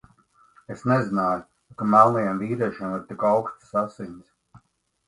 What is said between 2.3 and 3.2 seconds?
vīriešiem ir